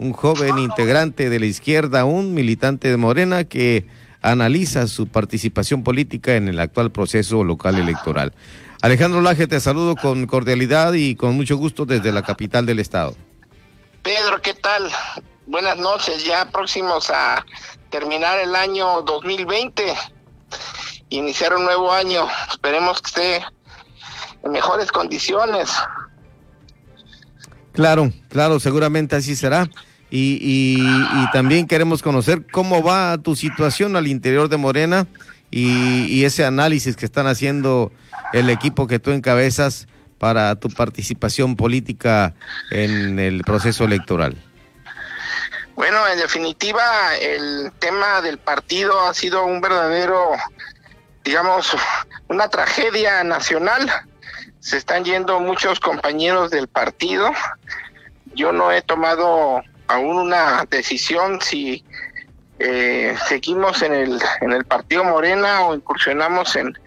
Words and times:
un 0.00 0.14
joven 0.14 0.58
integrante 0.58 1.28
de 1.28 1.38
la 1.38 1.44
izquierda, 1.44 2.06
un 2.06 2.32
militante 2.32 2.88
de 2.88 2.96
Morena 2.96 3.44
que 3.44 3.86
analiza 4.22 4.86
su 4.86 5.06
participación 5.06 5.84
política 5.84 6.36
en 6.36 6.48
el 6.48 6.58
actual 6.58 6.90
proceso 6.90 7.44
local 7.44 7.76
electoral. 7.78 8.32
Alejandro 8.80 9.20
Laje, 9.20 9.46
te 9.46 9.60
saludo 9.60 9.96
con 9.96 10.26
cordialidad 10.26 10.94
y 10.94 11.16
con 11.16 11.36
mucho 11.36 11.58
gusto 11.58 11.84
desde 11.84 12.12
la 12.12 12.22
capital 12.22 12.64
del 12.64 12.78
estado. 12.78 13.14
Pedro, 14.02 14.40
¿qué 14.40 14.54
tal? 14.54 14.90
Buenas 15.46 15.76
noches, 15.76 16.24
ya 16.24 16.50
próximos 16.50 17.10
a 17.10 17.44
terminar 17.90 18.38
el 18.38 18.54
año 18.56 19.02
2020, 19.02 19.84
iniciar 21.10 21.54
un 21.54 21.64
nuevo 21.64 21.92
año, 21.92 22.26
esperemos 22.50 23.02
que 23.02 23.08
esté 23.08 23.46
en 24.42 24.50
mejores 24.50 24.90
condiciones. 24.90 25.70
Claro, 27.72 28.10
claro, 28.30 28.58
seguramente 28.60 29.14
así 29.16 29.36
será. 29.36 29.68
Y, 30.10 30.38
y, 30.80 31.30
también 31.32 31.68
queremos 31.68 32.02
conocer 32.02 32.44
cómo 32.50 32.82
va 32.82 33.16
tu 33.18 33.36
situación 33.36 33.94
al 33.94 34.08
interior 34.08 34.48
de 34.48 34.56
Morena 34.56 35.06
y, 35.52 36.06
y, 36.06 36.24
ese 36.24 36.44
análisis 36.44 36.96
que 36.96 37.04
están 37.04 37.28
haciendo 37.28 37.92
el 38.32 38.50
equipo 38.50 38.88
que 38.88 38.98
tú 38.98 39.12
encabezas 39.12 39.86
para 40.18 40.56
tu 40.56 40.68
participación 40.68 41.54
política 41.54 42.34
en 42.70 43.18
el 43.20 43.42
proceso 43.44 43.84
electoral. 43.84 44.36
Bueno, 45.80 46.06
en 46.08 46.18
definitiva, 46.18 47.16
el 47.16 47.72
tema 47.78 48.20
del 48.20 48.36
partido 48.36 49.00
ha 49.06 49.14
sido 49.14 49.46
un 49.46 49.62
verdadero, 49.62 50.32
digamos, 51.24 51.74
una 52.28 52.48
tragedia 52.48 53.24
nacional. 53.24 53.90
Se 54.58 54.76
están 54.76 55.04
yendo 55.06 55.40
muchos 55.40 55.80
compañeros 55.80 56.50
del 56.50 56.68
partido. 56.68 57.30
Yo 58.34 58.52
no 58.52 58.70
he 58.72 58.82
tomado 58.82 59.62
aún 59.90 60.16
una 60.16 60.64
decisión 60.70 61.40
si 61.40 61.84
eh, 62.60 63.16
seguimos 63.26 63.82
en 63.82 63.92
el, 63.92 64.22
en 64.40 64.52
el 64.52 64.64
partido 64.64 65.02
Morena 65.02 65.62
o 65.62 65.74
incursionamos 65.74 66.54
en, 66.54 66.78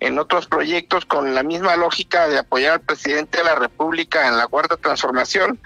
en 0.00 0.18
otros 0.18 0.46
proyectos 0.46 1.06
con 1.06 1.34
la 1.34 1.42
misma 1.42 1.76
lógica 1.76 2.28
de 2.28 2.38
apoyar 2.38 2.74
al 2.74 2.80
presidente 2.80 3.38
de 3.38 3.44
la 3.44 3.54
República 3.54 4.28
en 4.28 4.36
la 4.36 4.46
cuarta 4.46 4.76
transformación. 4.76 5.58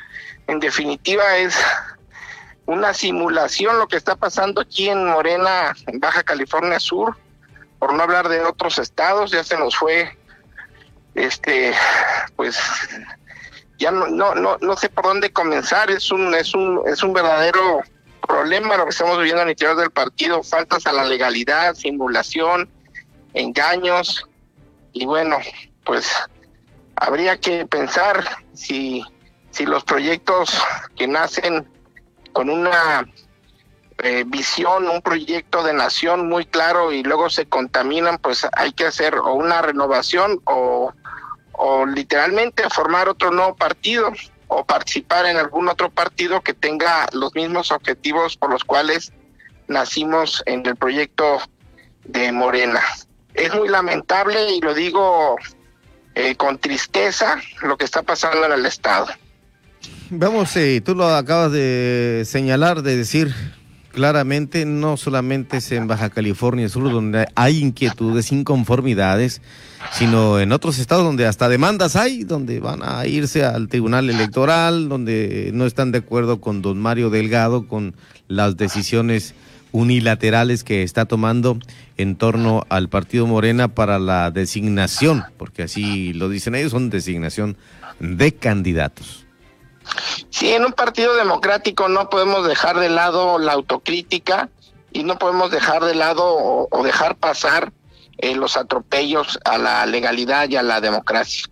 En 0.46 0.60
definitiva 0.60 1.36
es 1.36 1.56
una 2.66 2.94
simulación 2.94 3.78
lo 3.78 3.88
que 3.88 3.96
está 3.96 4.14
pasando 4.14 4.60
aquí 4.60 4.88
en 4.88 5.04
Morena, 5.06 5.74
en 5.86 5.98
Baja 5.98 6.22
California 6.22 6.78
Sur, 6.78 7.16
por 7.78 7.92
no 7.92 8.02
hablar 8.04 8.28
de 8.28 8.40
otros 8.40 8.78
estados, 8.78 9.32
ya 9.32 9.42
se 9.42 9.58
nos 9.58 9.76
fue, 9.76 10.16
este, 11.14 11.74
pues 12.36 12.56
ya 13.78 13.90
no, 13.90 14.06
no, 14.06 14.34
no, 14.34 14.76
sé 14.76 14.88
por 14.88 15.04
dónde 15.04 15.32
comenzar, 15.32 15.90
es 15.90 16.10
un, 16.12 16.34
es 16.34 16.54
un, 16.54 16.80
es 16.86 17.02
un 17.02 17.12
verdadero 17.12 17.80
problema 18.26 18.76
lo 18.76 18.84
que 18.84 18.90
estamos 18.90 19.18
viviendo 19.18 19.42
en 19.42 19.48
el 19.48 19.52
interior 19.52 19.76
del 19.76 19.90
partido, 19.90 20.42
faltas 20.42 20.86
a 20.86 20.92
la 20.92 21.04
legalidad, 21.04 21.74
simulación, 21.74 22.70
engaños, 23.34 24.28
y 24.92 25.04
bueno, 25.06 25.38
pues 25.84 26.10
habría 26.96 27.38
que 27.38 27.66
pensar 27.66 28.24
si, 28.54 29.04
si 29.50 29.66
los 29.66 29.84
proyectos 29.84 30.56
que 30.96 31.06
nacen 31.06 31.68
con 32.32 32.48
una 32.48 33.06
eh, 33.98 34.24
visión, 34.26 34.88
un 34.88 35.02
proyecto 35.02 35.62
de 35.62 35.72
nación 35.72 36.28
muy 36.28 36.46
claro 36.46 36.92
y 36.92 37.02
luego 37.02 37.30
se 37.30 37.46
contaminan, 37.46 38.18
pues 38.18 38.46
hay 38.56 38.72
que 38.72 38.86
hacer 38.86 39.16
o 39.16 39.34
una 39.34 39.62
renovación 39.62 40.40
o 40.44 40.92
o 41.66 41.86
literalmente 41.86 42.62
formar 42.68 43.08
otro 43.08 43.30
nuevo 43.30 43.56
partido 43.56 44.12
o 44.48 44.66
participar 44.66 45.24
en 45.24 45.38
algún 45.38 45.66
otro 45.66 45.88
partido 45.88 46.42
que 46.42 46.52
tenga 46.52 47.06
los 47.14 47.34
mismos 47.34 47.72
objetivos 47.72 48.36
por 48.36 48.50
los 48.50 48.64
cuales 48.64 49.12
nacimos 49.66 50.42
en 50.44 50.66
el 50.66 50.76
proyecto 50.76 51.40
de 52.04 52.30
Morena. 52.32 52.82
Es 53.32 53.54
muy 53.54 53.70
lamentable 53.70 54.52
y 54.52 54.60
lo 54.60 54.74
digo 54.74 55.36
eh, 56.14 56.36
con 56.36 56.58
tristeza 56.58 57.40
lo 57.62 57.78
que 57.78 57.86
está 57.86 58.02
pasando 58.02 58.44
en 58.44 58.52
el 58.52 58.66
Estado. 58.66 59.06
Vamos, 60.10 60.54
eh, 60.58 60.82
tú 60.84 60.94
lo 60.94 61.06
acabas 61.08 61.50
de 61.50 62.24
señalar, 62.26 62.82
de 62.82 62.94
decir, 62.94 63.34
claramente 63.94 64.66
no 64.66 64.96
solamente 64.96 65.58
es 65.58 65.72
en 65.72 65.86
Baja 65.86 66.10
California 66.10 66.68
Sur 66.68 66.90
donde 66.90 67.26
hay 67.34 67.60
inquietudes, 67.60 68.32
inconformidades, 68.32 69.40
sino 69.92 70.40
en 70.40 70.52
otros 70.52 70.78
estados 70.78 71.04
donde 71.04 71.26
hasta 71.26 71.48
demandas 71.48 71.96
hay, 71.96 72.24
donde 72.24 72.60
van 72.60 72.80
a 72.82 73.06
irse 73.06 73.44
al 73.44 73.68
Tribunal 73.68 74.10
Electoral, 74.10 74.88
donde 74.88 75.50
no 75.54 75.64
están 75.64 75.92
de 75.92 75.98
acuerdo 75.98 76.40
con 76.40 76.60
don 76.60 76.78
Mario 76.78 77.08
Delgado, 77.08 77.66
con 77.68 77.94
las 78.28 78.56
decisiones 78.56 79.34
unilaterales 79.72 80.64
que 80.64 80.82
está 80.82 81.06
tomando 81.06 81.58
en 81.96 82.16
torno 82.16 82.64
al 82.68 82.88
partido 82.88 83.26
Morena 83.26 83.68
para 83.68 83.98
la 83.98 84.30
designación, 84.30 85.24
porque 85.36 85.62
así 85.62 86.12
lo 86.12 86.28
dicen 86.28 86.54
ellos, 86.54 86.72
son 86.72 86.90
designación 86.90 87.56
de 88.00 88.34
candidatos. 88.34 89.23
Sí, 90.30 90.52
en 90.52 90.64
un 90.64 90.72
partido 90.72 91.14
democrático 91.14 91.88
no 91.88 92.08
podemos 92.08 92.46
dejar 92.46 92.78
de 92.78 92.88
lado 92.88 93.38
la 93.38 93.52
autocrítica 93.52 94.48
y 94.92 95.04
no 95.04 95.18
podemos 95.18 95.50
dejar 95.50 95.84
de 95.84 95.94
lado 95.94 96.24
o, 96.70 96.84
dejar 96.84 97.16
pasar 97.16 97.72
eh, 98.18 98.34
los 98.34 98.56
atropellos 98.56 99.38
a 99.44 99.58
la 99.58 99.84
legalidad 99.86 100.48
y 100.48 100.56
a 100.56 100.62
la 100.62 100.80
democracia. 100.80 101.46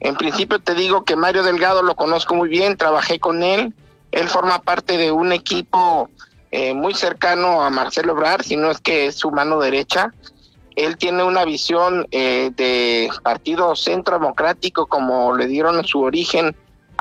En 0.00 0.14
principio 0.16 0.58
te 0.60 0.74
digo 0.74 1.04
que 1.04 1.16
Mario 1.16 1.42
Delgado 1.42 1.82
lo 1.82 1.96
conozco 1.96 2.34
muy 2.34 2.48
bien, 2.48 2.76
trabajé 2.76 3.18
con 3.18 3.42
él, 3.42 3.74
él 4.12 4.28
forma 4.28 4.60
parte 4.60 4.96
de 4.96 5.10
un 5.10 5.32
equipo 5.32 6.10
eh, 6.50 6.74
muy 6.74 6.94
cercano 6.94 7.62
a 7.62 7.70
Marcelo 7.70 8.12
Obrar, 8.12 8.42
si 8.42 8.56
no 8.56 8.70
es 8.70 8.80
que 8.80 9.06
es 9.06 9.16
su 9.16 9.30
mano 9.30 9.58
derecha. 9.58 10.12
Él 10.76 10.96
tiene 10.96 11.24
una 11.24 11.44
visión 11.44 12.06
eh, 12.10 12.50
de 12.54 13.10
partido 13.22 13.74
centro 13.74 14.18
democrático, 14.18 14.86
como 14.86 15.34
le 15.34 15.46
dieron 15.46 15.84
su 15.86 16.02
origen 16.02 16.54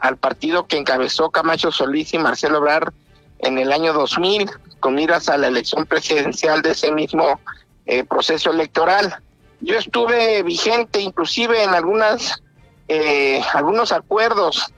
al 0.05 0.17
partido 0.17 0.67
que 0.67 0.77
encabezó 0.77 1.31
Camacho 1.31 1.71
Solís 1.71 2.13
y 2.13 2.19
Marcelo 2.19 2.59
Obrar 2.59 2.93
en 3.39 3.57
el 3.57 3.71
año 3.71 3.93
2000, 3.93 4.49
con 4.79 4.95
miras 4.95 5.29
a 5.29 5.37
la 5.37 5.47
elección 5.47 5.85
presidencial 5.85 6.61
de 6.61 6.71
ese 6.71 6.91
mismo 6.91 7.39
eh, 7.85 8.03
proceso 8.03 8.51
electoral. 8.51 9.17
Yo 9.61 9.77
estuve 9.77 10.43
vigente 10.43 11.01
inclusive 11.01 11.63
en 11.63 11.71
algunas 11.71 12.41
eh, 12.87 13.41
algunos 13.53 13.91
acuerdos 13.91 14.71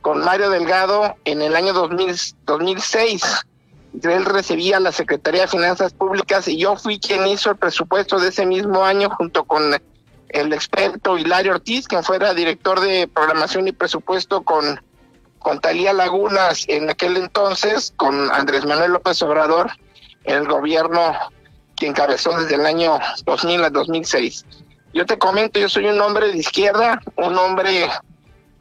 con 0.00 0.24
Mario 0.24 0.48
Delgado 0.50 1.16
en 1.24 1.42
el 1.42 1.54
año 1.54 1.74
2000, 1.74 2.16
2006. 2.46 3.22
Él 4.02 4.24
recibía 4.24 4.80
la 4.80 4.90
Secretaría 4.90 5.42
de 5.42 5.48
Finanzas 5.48 5.92
Públicas 5.92 6.48
y 6.48 6.56
yo 6.56 6.76
fui 6.76 6.98
quien 6.98 7.26
hizo 7.26 7.50
el 7.50 7.56
presupuesto 7.56 8.18
de 8.18 8.30
ese 8.30 8.46
mismo 8.46 8.84
año 8.84 9.10
junto 9.10 9.44
con 9.44 9.70
el 10.32 10.52
experto 10.52 11.18
Hilario 11.18 11.52
Ortiz, 11.52 11.86
quien 11.86 12.02
fuera 12.02 12.34
director 12.34 12.80
de 12.80 13.08
programación 13.08 13.68
y 13.68 13.72
presupuesto 13.72 14.42
con, 14.42 14.80
con 15.38 15.60
Talía 15.60 15.92
Lagunas 15.92 16.64
en 16.68 16.90
aquel 16.90 17.16
entonces, 17.16 17.92
con 17.96 18.30
Andrés 18.30 18.64
Manuel 18.64 18.92
López 18.92 19.22
Obrador, 19.22 19.70
el 20.24 20.46
gobierno 20.46 21.14
que 21.76 21.86
encabezó 21.86 22.38
desde 22.40 22.54
el 22.54 22.66
año 22.66 22.98
2000 23.24 23.64
a 23.64 23.70
2006. 23.70 24.44
Yo 24.94 25.06
te 25.06 25.18
comento, 25.18 25.58
yo 25.58 25.68
soy 25.68 25.86
un 25.86 26.00
hombre 26.00 26.28
de 26.30 26.38
izquierda, 26.38 27.00
un 27.16 27.36
hombre 27.36 27.88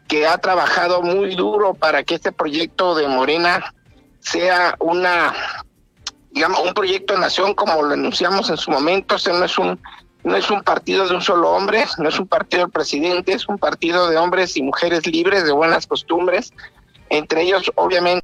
que 0.07 0.27
ha 0.27 0.37
trabajado 0.37 1.01
muy 1.01 1.35
duro 1.35 1.73
para 1.73 2.03
que 2.03 2.15
este 2.15 2.31
proyecto 2.31 2.95
de 2.95 3.07
Morena 3.07 3.73
sea 4.19 4.75
una, 4.79 5.33
digamos, 6.31 6.59
un 6.61 6.73
proyecto 6.73 7.13
de 7.13 7.19
nación 7.19 7.53
como 7.53 7.81
lo 7.81 7.93
anunciamos 7.93 8.49
en 8.49 8.57
su 8.57 8.71
momento, 8.71 9.15
este 9.15 9.31
no 9.33 9.45
es 9.45 9.57
un 9.57 9.79
no 10.23 10.35
es 10.35 10.49
un 10.51 10.61
partido 10.61 11.07
de 11.07 11.15
un 11.15 11.21
solo 11.21 11.51
hombre, 11.51 11.85
no 11.97 12.09
es 12.09 12.19
un 12.19 12.27
partido 12.27 12.63
del 12.63 12.71
presidente, 12.71 13.33
es 13.33 13.47
un 13.47 13.57
partido 13.57 14.09
de 14.09 14.17
hombres 14.17 14.55
y 14.57 14.61
mujeres 14.61 15.05
libres 15.07 15.45
de 15.45 15.51
buenas 15.51 15.87
costumbres, 15.87 16.53
entre 17.09 17.41
ellos 17.43 17.71
obviamente 17.75 18.20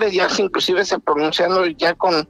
ya 0.00 0.28
inclusive 0.38 0.84
se 0.84 0.98
pronunciando 0.98 1.66
ya 1.66 1.94
con, 1.94 2.28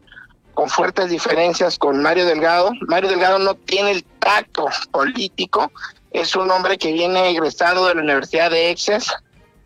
con 0.54 0.68
fuertes 0.68 1.10
diferencias 1.10 1.78
con 1.78 2.02
Mario 2.02 2.26
Delgado. 2.26 2.72
Mario 2.88 3.10
Delgado 3.10 3.38
no 3.38 3.54
tiene 3.54 3.92
el 3.92 4.04
tacto 4.04 4.66
político, 4.90 5.70
es 6.10 6.36
un 6.36 6.50
hombre 6.50 6.76
que 6.78 6.92
viene 6.92 7.30
egresado 7.30 7.86
de 7.86 7.94
la 7.94 8.02
Universidad 8.02 8.50
de 8.50 8.70
Exes. 8.70 9.12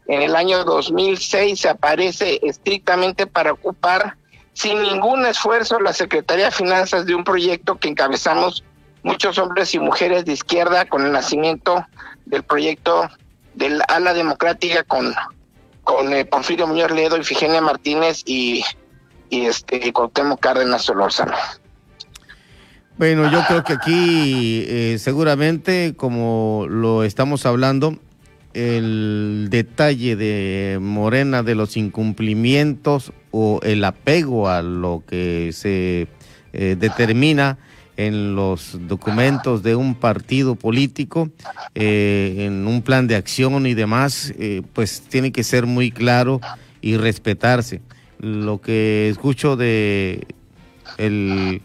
En 0.06 0.22
el 0.22 0.37
año 0.37 0.64
2006 0.64 1.58
se 1.58 1.69
aparece 1.69 2.38
estrictamente 2.43 3.26
para 3.26 3.52
ocupar 3.52 4.16
sin 4.52 4.81
ningún 4.81 5.26
esfuerzo 5.26 5.81
la 5.81 5.93
Secretaría 5.93 6.46
de 6.46 6.50
Finanzas 6.52 7.04
de 7.04 7.14
un 7.14 7.25
proyecto 7.25 7.76
que 7.76 7.88
encabezamos 7.88 8.62
muchos 9.02 9.38
hombres 9.38 9.75
y 9.75 9.78
mujeres 9.78 10.25
de 10.25 10.32
izquierda 10.32 10.84
con 10.87 11.04
el 11.04 11.12
nacimiento 11.12 11.84
del 12.25 12.43
proyecto 12.43 13.08
del 13.54 13.82
ala 13.88 14.14
democrática 14.14 14.84
con, 14.84 15.14
con 15.87 16.12
eh, 16.12 16.25
Porfirio 16.25 16.67
Muñoz 16.67 16.91
Ledo, 16.91 17.17
Ifigenia 17.17 17.61
Martínez 17.61 18.23
y, 18.27 18.62
y 19.31 19.47
este 19.47 19.93
Cuauhtémoc 19.93 20.41
Cárdenas 20.41 20.83
Solórzano. 20.83 21.37
Bueno, 22.99 23.31
yo 23.31 23.41
creo 23.47 23.62
que 23.62 23.75
aquí 23.75 24.65
eh, 24.67 24.97
seguramente, 24.99 25.94
como 25.97 26.67
lo 26.69 27.05
estamos 27.05 27.47
hablando, 27.47 27.99
el 28.53 29.47
detalle 29.49 30.17
de 30.17 30.79
Morena 30.81 31.44
de 31.44 31.55
los 31.55 31.77
incumplimientos 31.77 33.12
o 33.31 33.61
el 33.62 33.85
apego 33.85 34.49
a 34.49 34.62
lo 34.62 35.05
que 35.06 35.50
se 35.53 36.09
eh, 36.53 36.77
determina 36.77 37.59
en 37.96 38.34
los 38.34 38.76
documentos 38.88 39.62
de 39.62 39.75
un 39.76 39.94
partido 39.94 40.54
político, 40.54 41.31
eh, 41.75 42.46
en 42.46 42.66
un 42.66 42.82
plan 42.82 43.06
de 43.06 43.16
acción 43.16 43.66
y 43.66 43.75
demás, 43.75 44.34
pues 44.72 45.02
tiene 45.02 45.32
que 45.32 45.44
ser 45.44 45.66
muy 45.66 45.90
claro 45.90 46.40
y 46.81 46.96
respetarse. 46.96 47.81
Lo 48.19 48.60
que 48.60 49.08
escucho 49.08 49.56
de 49.56 50.26
el 50.98 51.62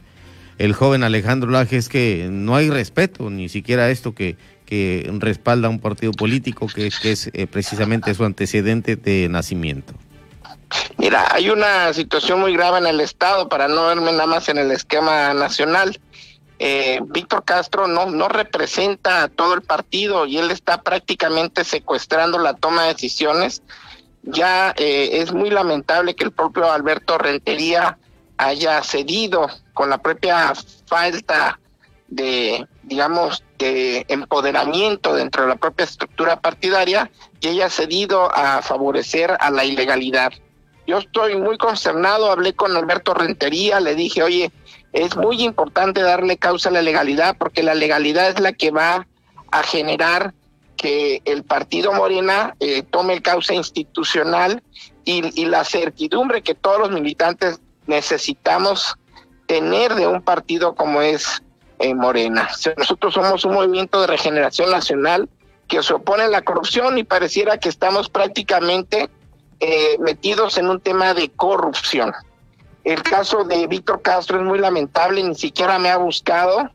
el 0.61 0.73
joven 0.73 1.01
Alejandro 1.01 1.49
Laje 1.49 1.77
es 1.77 1.89
que 1.89 2.27
no 2.29 2.55
hay 2.55 2.69
respeto, 2.69 3.31
ni 3.31 3.49
siquiera 3.49 3.89
esto 3.89 4.13
que, 4.13 4.37
que 4.63 5.11
respalda 5.17 5.69
un 5.69 5.79
partido 5.79 6.11
político 6.11 6.67
que, 6.67 6.91
que 7.01 7.13
es 7.13 7.31
eh, 7.33 7.47
precisamente 7.47 8.13
su 8.13 8.23
antecedente 8.23 8.95
de 8.95 9.27
nacimiento. 9.27 9.95
Mira, 10.99 11.33
hay 11.33 11.49
una 11.49 11.91
situación 11.93 12.41
muy 12.41 12.53
grave 12.53 12.77
en 12.77 12.85
el 12.85 13.01
Estado, 13.01 13.49
para 13.49 13.67
no 13.67 13.87
verme 13.87 14.11
nada 14.11 14.27
más 14.27 14.49
en 14.49 14.59
el 14.59 14.69
esquema 14.69 15.33
nacional. 15.33 15.99
Eh, 16.63 16.99
Víctor 17.07 17.43
Castro 17.43 17.87
no, 17.87 18.05
no 18.05 18.27
representa 18.29 19.23
a 19.23 19.29
todo 19.29 19.55
el 19.55 19.63
partido 19.63 20.27
y 20.27 20.37
él 20.37 20.51
está 20.51 20.83
prácticamente 20.83 21.63
secuestrando 21.63 22.37
la 22.37 22.53
toma 22.53 22.83
de 22.83 22.93
decisiones. 22.93 23.63
Ya 24.21 24.71
eh, 24.77 25.09
es 25.13 25.33
muy 25.33 25.49
lamentable 25.49 26.13
que 26.13 26.23
el 26.23 26.31
propio 26.31 26.71
Alberto 26.71 27.17
Rentería 27.17 27.97
haya 28.37 28.83
cedido 28.83 29.47
con 29.73 29.89
la 29.89 29.97
propia 29.97 30.53
falta 30.85 31.59
de, 32.09 32.67
digamos, 32.83 33.43
de 33.57 34.05
empoderamiento 34.07 35.15
dentro 35.15 35.41
de 35.41 35.49
la 35.49 35.55
propia 35.55 35.85
estructura 35.85 36.41
partidaria 36.41 37.09
y 37.39 37.47
haya 37.47 37.71
cedido 37.71 38.31
a 38.31 38.61
favorecer 38.61 39.35
a 39.39 39.49
la 39.49 39.65
ilegalidad. 39.65 40.31
Yo 40.85 40.99
estoy 40.99 41.37
muy 41.37 41.57
concernado, 41.57 42.31
hablé 42.31 42.53
con 42.53 42.77
Alberto 42.77 43.15
Rentería, 43.15 43.79
le 43.79 43.95
dije, 43.95 44.21
oye, 44.21 44.51
es 44.93 45.15
muy 45.15 45.41
importante 45.43 46.01
darle 46.01 46.37
causa 46.37 46.69
a 46.69 46.73
la 46.73 46.81
legalidad 46.81 47.35
porque 47.37 47.63
la 47.63 47.75
legalidad 47.75 48.29
es 48.29 48.39
la 48.39 48.53
que 48.53 48.71
va 48.71 49.07
a 49.51 49.63
generar 49.63 50.33
que 50.75 51.21
el 51.25 51.43
partido 51.43 51.93
Morena 51.93 52.55
eh, 52.59 52.83
tome 52.83 53.13
el 53.13 53.21
causa 53.21 53.53
institucional 53.53 54.63
y, 55.05 55.39
y 55.39 55.45
la 55.45 55.63
certidumbre 55.63 56.41
que 56.41 56.55
todos 56.55 56.79
los 56.79 56.91
militantes 56.91 57.59
necesitamos 57.87 58.95
tener 59.45 59.95
de 59.95 60.07
un 60.07 60.21
partido 60.21 60.75
como 60.75 61.01
es 61.01 61.41
eh, 61.79 61.93
Morena. 61.93 62.47
Nosotros 62.77 63.13
somos 63.13 63.43
un 63.43 63.53
movimiento 63.53 64.01
de 64.01 64.07
regeneración 64.07 64.69
nacional 64.69 65.27
que 65.67 65.81
se 65.81 65.93
opone 65.93 66.23
a 66.23 66.27
la 66.27 66.41
corrupción 66.41 66.97
y 66.97 67.03
pareciera 67.03 67.57
que 67.57 67.69
estamos 67.69 68.09
prácticamente 68.09 69.09
eh, 69.59 69.97
metidos 69.99 70.57
en 70.57 70.69
un 70.69 70.79
tema 70.79 71.13
de 71.13 71.29
corrupción. 71.29 72.13
El 72.83 73.03
caso 73.03 73.43
de 73.43 73.67
Víctor 73.67 74.01
Castro 74.01 74.39
es 74.39 74.43
muy 74.43 74.59
lamentable, 74.59 75.23
ni 75.23 75.35
siquiera 75.35 75.77
me 75.79 75.89
ha 75.89 75.97
buscado, 75.97 76.69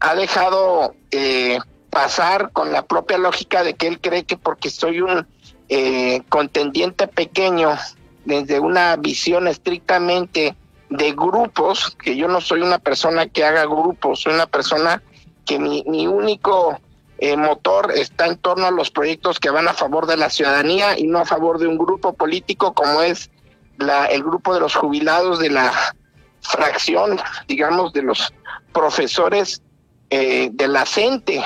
ha 0.00 0.14
dejado 0.14 0.94
eh, 1.10 1.58
pasar 1.90 2.52
con 2.52 2.72
la 2.72 2.84
propia 2.84 3.18
lógica 3.18 3.64
de 3.64 3.74
que 3.74 3.88
él 3.88 4.00
cree 4.00 4.24
que 4.24 4.36
porque 4.36 4.70
soy 4.70 5.00
un 5.00 5.26
contendiente 6.28 7.06
pequeño 7.06 7.78
desde 8.24 8.58
una 8.58 8.96
visión 8.96 9.46
estrictamente 9.46 10.56
de 10.88 11.12
grupos, 11.12 11.96
que 12.02 12.16
yo 12.16 12.28
no 12.28 12.40
soy 12.40 12.62
una 12.62 12.78
persona 12.78 13.28
que 13.28 13.44
haga 13.44 13.64
grupos, 13.64 14.22
soy 14.22 14.34
una 14.34 14.46
persona 14.46 15.02
que 15.46 15.58
mi, 15.58 15.84
mi 15.86 16.06
único 16.06 16.78
eh, 17.18 17.36
motor 17.36 17.92
está 17.94 18.26
en 18.26 18.36
torno 18.36 18.66
a 18.66 18.70
los 18.70 18.90
proyectos 18.90 19.38
que 19.38 19.50
van 19.50 19.68
a 19.68 19.74
favor 19.74 20.06
de 20.06 20.16
la 20.16 20.30
ciudadanía 20.30 20.98
y 20.98 21.06
no 21.06 21.18
a 21.18 21.24
favor 21.24 21.58
de 21.58 21.66
un 21.66 21.78
grupo 21.78 22.14
político 22.14 22.72
como 22.72 23.02
es 23.02 23.30
la, 23.80 24.06
el 24.06 24.22
grupo 24.22 24.54
de 24.54 24.60
los 24.60 24.74
jubilados 24.74 25.38
de 25.38 25.50
la 25.50 25.72
fracción, 26.40 27.18
digamos, 27.48 27.92
de 27.92 28.02
los 28.02 28.32
profesores 28.72 29.62
eh, 30.10 30.50
de 30.52 30.68
la 30.68 30.86
CENTE, 30.86 31.42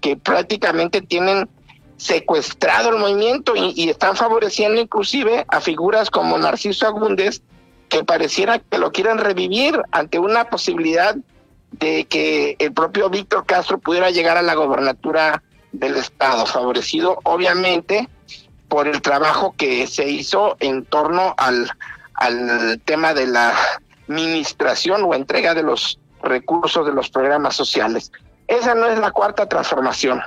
que 0.00 0.16
prácticamente 0.16 1.00
tienen 1.02 1.48
secuestrado 1.96 2.90
el 2.90 2.98
movimiento 2.98 3.54
y, 3.56 3.88
están 3.90 4.16
favoreciendo 4.16 4.80
inclusive 4.80 5.44
a 5.48 5.60
figuras 5.60 6.10
como 6.10 6.38
Narciso 6.38 6.86
Agúndez, 6.86 7.42
que 7.88 8.04
pareciera 8.04 8.58
que 8.58 8.78
lo 8.78 8.92
quieren 8.92 9.18
revivir 9.18 9.80
ante 9.90 10.18
una 10.18 10.44
posibilidad 10.44 11.16
de 11.72 12.06
que 12.06 12.56
el 12.58 12.72
propio 12.72 13.10
Víctor 13.10 13.46
Castro 13.46 13.78
pudiera 13.78 14.10
llegar 14.10 14.36
a 14.36 14.42
la 14.42 14.54
gobernatura 14.54 15.42
del 15.72 15.96
estado, 15.96 16.46
favorecido 16.46 17.18
obviamente 17.24 18.08
por 18.68 18.86
el 18.86 19.00
trabajo 19.02 19.54
que 19.56 19.86
se 19.86 20.08
hizo 20.08 20.56
en 20.60 20.84
torno 20.84 21.34
al, 21.36 21.70
al 22.14 22.80
tema 22.84 23.14
de 23.14 23.26
la 23.26 23.54
administración 24.08 25.02
o 25.04 25.14
entrega 25.14 25.54
de 25.54 25.62
los 25.62 25.98
recursos 26.22 26.86
de 26.86 26.92
los 26.92 27.08
programas 27.10 27.56
sociales. 27.56 28.12
Esa 28.46 28.74
no 28.74 28.86
es 28.86 28.98
la 28.98 29.10
cuarta 29.10 29.48
transformación. 29.48 30.20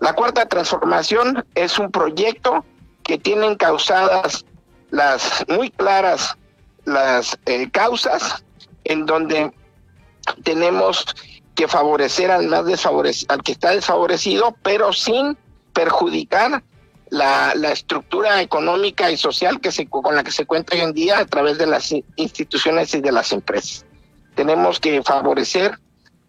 La 0.00 0.12
cuarta 0.12 0.46
transformación 0.46 1.44
es 1.54 1.78
un 1.78 1.90
proyecto 1.90 2.64
que 3.02 3.18
tiene 3.18 3.56
causadas 3.56 4.44
las 4.90 5.44
muy 5.48 5.70
claras 5.70 6.36
las 6.84 7.38
eh, 7.46 7.70
causas 7.70 8.44
en 8.84 9.06
donde 9.06 9.52
tenemos 10.42 11.04
que 11.54 11.68
favorecer 11.68 12.30
al 12.30 12.46
más 12.46 12.64
al 13.28 13.42
que 13.42 13.52
está 13.52 13.72
desfavorecido, 13.72 14.56
pero 14.62 14.92
sin 14.92 15.36
perjudicar 15.72 16.62
la, 17.10 17.54
la, 17.54 17.72
estructura 17.72 18.40
económica 18.42 19.10
y 19.10 19.16
social 19.16 19.60
que 19.60 19.72
se, 19.72 19.86
con 19.86 20.14
la 20.14 20.22
que 20.22 20.30
se 20.30 20.46
cuenta 20.46 20.74
hoy 20.74 20.82
en 20.82 20.92
día 20.92 21.18
a 21.18 21.26
través 21.26 21.58
de 21.58 21.66
las 21.66 21.92
instituciones 22.16 22.94
y 22.94 23.00
de 23.00 23.12
las 23.12 23.32
empresas. 23.32 23.86
Tenemos 24.34 24.80
que 24.80 25.02
favorecer 25.02 25.78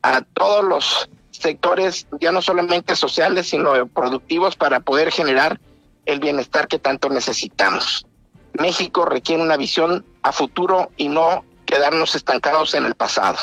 a 0.02 0.22
todos 0.22 0.64
los 0.64 1.10
sectores 1.32 2.08
ya 2.20 2.32
no 2.32 2.42
solamente 2.42 2.96
sociales, 2.96 3.50
sino 3.50 3.88
productivos 3.88 4.56
para 4.56 4.80
poder 4.80 5.12
generar 5.12 5.60
el 6.06 6.20
bienestar 6.20 6.68
que 6.68 6.80
tanto 6.80 7.10
necesitamos. 7.10 8.06
México 8.54 9.06
requiere 9.06 9.42
una 9.42 9.58
visión 9.58 10.06
a 10.24 10.32
futuro 10.32 10.92
y 10.98 11.08
no 11.08 11.46
quedarnos 11.66 12.16
estancados 12.16 12.74
en 12.74 12.86
el 12.86 12.96
pasado. 12.96 13.38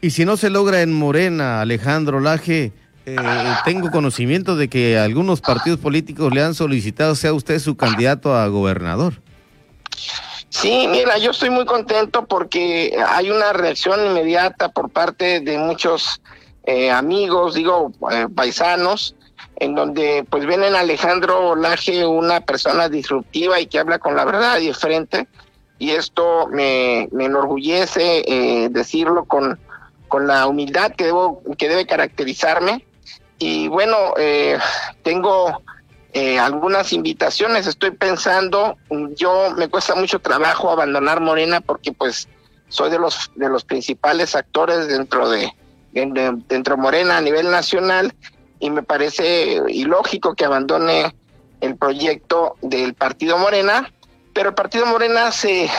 Y 0.00 0.10
si 0.10 0.24
no 0.24 0.36
se 0.36 0.50
logra 0.50 0.82
en 0.82 0.92
Morena, 0.92 1.60
Alejandro 1.60 2.20
Laje, 2.20 2.72
eh, 3.06 3.16
tengo 3.64 3.90
conocimiento 3.90 4.56
de 4.56 4.68
que 4.68 4.98
algunos 4.98 5.40
partidos 5.40 5.78
políticos 5.80 6.32
le 6.34 6.42
han 6.42 6.54
solicitado 6.54 7.14
sea 7.14 7.32
usted 7.32 7.58
su 7.58 7.76
candidato 7.76 8.34
a 8.34 8.46
gobernador. 8.48 9.14
Sí, 10.48 10.86
mira, 10.90 11.18
yo 11.18 11.32
estoy 11.32 11.50
muy 11.50 11.66
contento 11.66 12.26
porque 12.26 12.96
hay 13.08 13.30
una 13.30 13.52
reacción 13.52 14.04
inmediata 14.06 14.70
por 14.70 14.90
parte 14.90 15.40
de 15.40 15.58
muchos 15.58 16.20
eh, 16.64 16.90
amigos, 16.90 17.54
digo, 17.54 17.92
eh, 18.10 18.26
paisanos, 18.34 19.14
en 19.56 19.74
donde 19.74 20.24
pues 20.28 20.46
ven 20.46 20.64
en 20.64 20.74
Alejandro 20.74 21.56
Laje 21.56 22.06
una 22.06 22.40
persona 22.40 22.88
disruptiva 22.88 23.60
y 23.60 23.66
que 23.66 23.78
habla 23.78 23.98
con 23.98 24.16
la 24.16 24.24
verdad 24.24 24.58
y 24.58 24.68
de 24.68 24.74
frente, 24.74 25.28
y 25.78 25.90
esto 25.90 26.48
me, 26.48 27.08
me 27.12 27.26
enorgullece 27.26 28.24
eh, 28.26 28.68
decirlo 28.70 29.26
con, 29.26 29.58
con 30.08 30.26
la 30.26 30.46
humildad 30.46 30.92
que, 30.92 31.04
debo, 31.04 31.42
que 31.58 31.68
debe 31.68 31.86
caracterizarme. 31.86 32.85
Y 33.38 33.68
bueno, 33.68 34.14
tengo 35.02 35.62
algunas 36.40 36.92
invitaciones, 36.92 37.66
estoy 37.66 37.90
pensando, 37.90 38.76
yo 39.14 39.50
me 39.56 39.68
cuesta 39.68 39.94
mucho 39.94 40.18
trabajo 40.18 40.70
abandonar 40.70 41.20
Morena 41.20 41.60
porque 41.60 41.92
pues 41.92 42.28
soy 42.68 42.90
de 42.90 42.98
los, 42.98 43.30
de 43.34 43.48
los 43.48 43.64
principales 43.64 44.34
actores 44.34 44.88
dentro 44.88 45.28
de 45.28 45.52
dentro 46.48 46.76
Morena 46.76 47.16
a 47.16 47.20
nivel 47.20 47.50
nacional 47.50 48.14
y 48.58 48.70
me 48.70 48.82
parece 48.82 49.62
ilógico 49.68 50.34
que 50.34 50.44
abandone 50.44 51.14
el 51.60 51.76
proyecto 51.76 52.56
del 52.60 52.94
partido 52.94 53.38
Morena, 53.38 53.92
pero 54.34 54.50
el 54.50 54.54
partido 54.54 54.86
Morena 54.86 55.32
se 55.32 55.70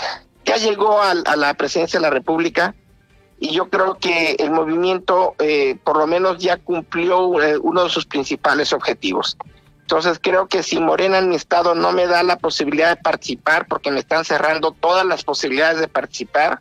ya 0.46 0.56
llegó 0.56 1.02
a, 1.02 1.14
la 1.14 1.54
presidencia 1.54 2.00
de 2.00 2.04
la 2.04 2.10
República 2.10 2.74
y 3.40 3.52
yo 3.54 3.70
creo 3.70 3.98
que 4.00 4.36
el 4.40 4.52
movimiento 4.52 5.36
eh, 5.40 5.78
por 5.84 5.98
lo 5.98 6.08
menos 6.08 6.40
ya 6.40 6.58
cumplió 6.58 7.42
eh, 7.42 7.58
uno 7.58 7.84
de 7.84 7.90
sus 7.90 8.06
principales 8.06 8.74
objetivos. 8.74 9.38
Entonces 9.82 10.20
creo 10.22 10.48
que 10.48 10.64
si 10.64 10.80
Morena 10.80 11.20
en 11.20 11.30
mi 11.30 11.36
estado 11.36 11.76
no 11.76 11.92
me 11.92 12.08
da 12.08 12.24
la 12.24 12.38
posibilidad 12.38 12.90
de 12.90 13.02
participar 13.02 13.68
porque 13.68 13.92
me 13.92 14.00
están 14.00 14.26
cerrando 14.26 14.72
todas 14.72 15.06
las 15.06 15.24
posibilidades 15.24 15.80
de 15.80 15.88
participar, 15.88 16.60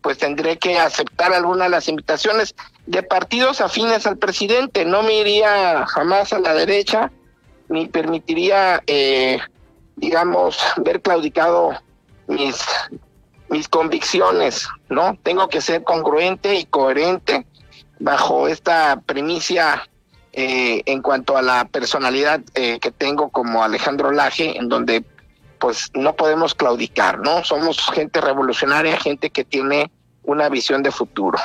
pues 0.00 0.18
tendré 0.18 0.56
que 0.56 0.78
aceptar 0.78 1.32
alguna 1.32 1.64
de 1.64 1.70
las 1.70 1.88
invitaciones 1.88 2.54
de 2.86 3.02
partidos 3.02 3.60
afines 3.60 4.06
al 4.06 4.18
presidente. 4.18 4.84
No 4.84 5.02
me 5.02 5.14
iría 5.20 5.86
jamás 5.86 6.32
a 6.32 6.38
la 6.38 6.54
derecha, 6.54 7.12
ni 7.68 7.86
permitiría, 7.86 8.82
eh, 8.86 9.38
digamos, 9.96 10.58
ver 10.76 11.02
claudicado 11.02 11.70
mis, 12.26 12.64
mis 13.48 13.68
convicciones, 13.68 14.68
¿no? 14.88 15.18
Tengo 15.22 15.48
que 15.48 15.60
ser 15.60 15.84
congruente 15.84 16.54
y 16.56 16.64
coherente 16.64 17.46
bajo 17.98 18.48
esta 18.48 19.00
premisa 19.04 19.88
eh, 20.32 20.82
en 20.86 21.00
cuanto 21.00 21.36
a 21.36 21.42
la 21.42 21.66
personalidad 21.66 22.42
eh, 22.54 22.78
que 22.80 22.90
tengo 22.90 23.30
como 23.30 23.64
Alejandro 23.64 24.12
Laje, 24.12 24.58
en 24.58 24.68
donde 24.68 25.04
pues 25.58 25.90
no 25.94 26.14
podemos 26.14 26.54
claudicar, 26.54 27.20
¿no? 27.20 27.42
Somos 27.44 27.78
gente 27.92 28.20
revolucionaria, 28.20 28.98
gente 28.98 29.30
que 29.30 29.44
tiene 29.44 29.90
una 30.24 30.48
visión 30.48 30.82
de 30.82 30.90
futuro. 30.90 31.38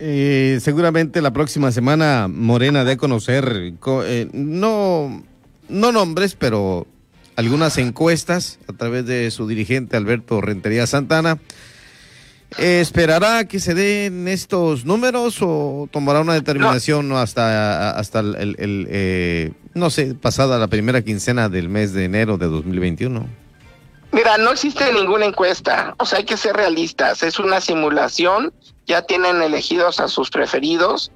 Eh, 0.00 0.58
seguramente 0.60 1.22
la 1.22 1.32
próxima 1.32 1.70
semana 1.70 2.26
Morena 2.28 2.84
de 2.84 2.96
conocer, 2.96 3.72
no, 4.32 5.22
no 5.68 5.92
nombres, 5.92 6.34
pero 6.34 6.86
algunas 7.38 7.78
encuestas 7.78 8.58
a 8.68 8.72
través 8.72 9.06
de 9.06 9.30
su 9.30 9.46
dirigente 9.46 9.96
Alberto 9.96 10.40
Rentería 10.40 10.88
Santana. 10.88 11.38
¿Esperará 12.58 13.44
que 13.44 13.60
se 13.60 13.74
den 13.74 14.26
estos 14.26 14.84
números 14.84 15.38
o 15.40 15.88
tomará 15.92 16.20
una 16.20 16.34
determinación 16.34 17.12
hasta, 17.12 17.90
hasta 17.96 18.18
el, 18.18 18.56
eh, 18.90 19.52
no 19.72 19.88
sé, 19.88 20.16
pasada 20.16 20.58
la 20.58 20.66
primera 20.66 21.02
quincena 21.02 21.48
del 21.48 21.68
mes 21.68 21.92
de 21.92 22.06
enero 22.06 22.38
de 22.38 22.46
2021? 22.46 23.28
Mira, 24.10 24.36
no 24.38 24.50
existe 24.50 24.92
ninguna 24.92 25.26
encuesta, 25.26 25.94
o 25.98 26.06
sea, 26.06 26.18
hay 26.18 26.24
que 26.24 26.36
ser 26.36 26.56
realistas, 26.56 27.22
es 27.22 27.38
una 27.38 27.60
simulación, 27.60 28.52
ya 28.84 29.02
tienen 29.02 29.42
elegidos 29.42 30.00
a 30.00 30.08
sus 30.08 30.30
preferidos, 30.30 31.12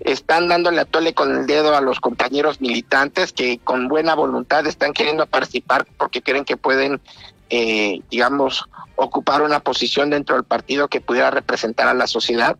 están 0.00 0.48
dándole 0.48 0.80
a 0.80 0.84
tole 0.84 1.14
con 1.14 1.36
el 1.36 1.46
dedo 1.46 1.76
a 1.76 1.80
los 1.80 2.00
compañeros 2.00 2.60
militantes 2.60 3.32
que 3.32 3.58
con 3.58 3.88
buena 3.88 4.14
voluntad 4.14 4.66
están 4.66 4.92
queriendo 4.92 5.26
participar 5.26 5.86
porque 5.96 6.22
creen 6.22 6.44
que 6.44 6.56
pueden, 6.56 7.00
eh, 7.50 8.00
digamos, 8.10 8.64
ocupar 8.96 9.42
una 9.42 9.60
posición 9.60 10.10
dentro 10.10 10.36
del 10.36 10.44
partido 10.44 10.88
que 10.88 11.00
pudiera 11.00 11.30
representar 11.30 11.88
a 11.88 11.94
la 11.94 12.06
sociedad. 12.06 12.56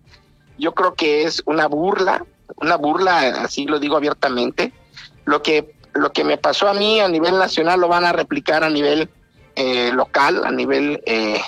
Yo 0.59 0.75
creo 0.75 0.95
que 0.95 1.25
es 1.25 1.43
una 1.47 1.67
burla, 1.67 2.25
una 2.57 2.77
burla, 2.77 3.43
así 3.43 3.67
lo 3.67 3.79
digo 3.79 3.97
abiertamente. 3.97 4.73
Lo 5.25 5.43
que, 5.43 5.75
lo 5.95 6.13
que 6.13 6.25
me 6.25 6.39
pasó 6.39 6.69
a 6.69 6.75
mí 6.75 7.01
a 7.01 7.09
nivel 7.09 7.39
nacional 7.39 7.81
lo 7.81 7.89
van 7.89 8.05
a 8.05 8.13
replicar 8.13 8.65
a 8.65 8.71
nivel 8.71 9.09
eh, 9.57 9.91
local, 9.93 10.43
a 10.45 10.51
nivel, 10.51 11.03
eh, 11.07 11.41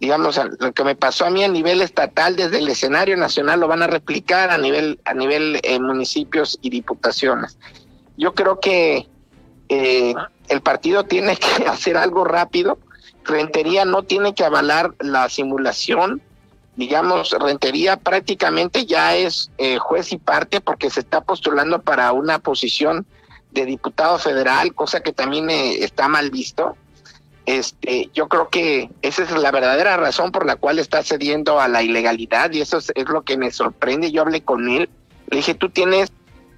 digamos, 0.00 0.40
lo 0.58 0.72
que 0.72 0.82
me 0.82 0.96
pasó 0.96 1.26
a 1.26 1.30
mí 1.30 1.44
a 1.44 1.48
nivel 1.48 1.82
estatal 1.82 2.34
desde 2.34 2.58
el 2.58 2.68
escenario 2.68 3.18
nacional 3.18 3.60
lo 3.60 3.68
van 3.68 3.82
a 3.82 3.86
replicar 3.86 4.50
a 4.50 4.56
nivel, 4.56 4.98
a 5.04 5.12
nivel 5.12 5.60
eh, 5.62 5.78
municipios 5.78 6.58
y 6.62 6.70
diputaciones. 6.70 7.58
Yo 8.16 8.34
creo 8.34 8.58
que 8.60 9.06
el 9.68 10.62
partido 10.62 11.04
tiene 11.04 11.36
que 11.36 11.66
hacer 11.68 11.98
algo 11.98 12.24
rápido. 12.24 12.78
Rentería 13.24 13.84
no 13.84 14.02
tiene 14.02 14.34
que 14.34 14.42
avalar 14.42 14.94
la 15.00 15.28
simulación. 15.28 16.22
Digamos, 16.76 17.36
Rentería 17.38 17.98
prácticamente 17.98 18.86
ya 18.86 19.14
es 19.16 19.50
juez 19.80 20.12
y 20.12 20.16
parte 20.16 20.62
porque 20.62 20.88
se 20.88 21.00
está 21.00 21.20
postulando 21.20 21.82
para 21.82 22.12
una 22.12 22.38
posición 22.38 23.06
de 23.50 23.66
diputado 23.66 24.18
federal, 24.18 24.74
cosa 24.74 25.00
que 25.00 25.12
también 25.12 25.50
está 25.50 26.08
mal 26.08 26.30
visto 26.30 26.76
este, 27.46 28.10
yo 28.14 28.28
creo 28.28 28.48
que 28.48 28.90
esa 29.02 29.22
es 29.22 29.30
la 29.32 29.50
verdadera 29.50 29.96
razón 29.96 30.30
por 30.30 30.46
la 30.46 30.56
cual 30.56 30.78
está 30.78 31.02
cediendo 31.02 31.60
a 31.60 31.68
la 31.68 31.82
ilegalidad 31.82 32.52
y 32.52 32.60
eso 32.60 32.78
es, 32.78 32.92
lo 33.08 33.22
que 33.22 33.36
me 33.36 33.50
sorprende. 33.50 34.12
Yo 34.12 34.22
hablé 34.22 34.42
con 34.42 34.68
él, 34.68 34.88
le 35.30 35.36
dije, 35.38 35.54
tú 35.54 35.70
tienes 35.70 36.12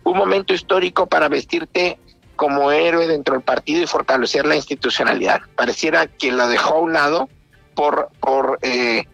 un 0.05 0.17
momento 0.17 0.53
histórico 0.53 1.07
para 1.07 1.29
vestirte 1.29 1.99
como 2.37 2.73
héroe 2.73 3.07
dentro 3.07 3.35
del 3.35 3.45
partido 3.45 3.83
y 3.83 3.87
fortalecer 3.87 4.47
la 4.47 4.57
institucionalidad. 4.57 5.43
Pareciera 5.55 6.07
que 6.07 6.33
lo 6.33 6.49
dejó 6.49 6.75
a 6.75 6.81
un 6.81 6.93
lado 6.93 7.29
por, 7.75 8.09
por 8.21 8.59
eh, 8.63 9.07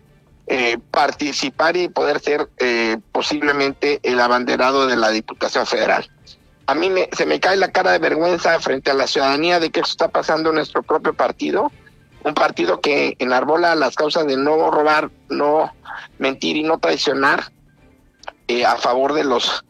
eh, 0.46 0.78
participar 0.90 1.76
y 1.76 1.88
poder 1.88 2.20
ser 2.20 2.48
eh, 2.58 2.96
posiblemente 3.12 4.00
el 4.02 4.18
abanderado 4.20 4.86
de 4.86 4.96
la 4.96 5.10
Diputación 5.10 5.66
Federal 5.66 6.08
a 6.68 6.74
mí 6.74 6.90
me, 6.90 7.08
se 7.12 7.24
me 7.24 7.40
cae 7.40 7.56
la 7.56 7.72
cara 7.72 7.92
de 7.92 7.98
vergüenza 7.98 8.60
frente 8.60 8.90
a 8.90 8.94
la 8.94 9.06
ciudadanía 9.06 9.58
de 9.58 9.70
que 9.70 9.80
eso 9.80 9.90
está 9.90 10.08
pasando 10.08 10.50
en 10.50 10.56
nuestro 10.56 10.82
propio 10.82 11.14
partido, 11.14 11.72
un 12.24 12.34
partido 12.34 12.82
que 12.82 13.16
enarbola 13.18 13.74
las 13.74 13.96
causas 13.96 14.26
de 14.26 14.36
no 14.36 14.70
robar, 14.70 15.10
no 15.30 15.72
mentir 16.18 16.58
y 16.58 16.64
no 16.64 16.78
traicionar 16.78 17.52
eh, 18.48 18.66
a 18.66 18.76
favor 18.76 19.14
de 19.14 19.24
los, 19.24 19.64